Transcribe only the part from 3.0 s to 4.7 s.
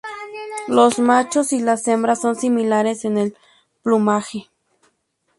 en el plumaje.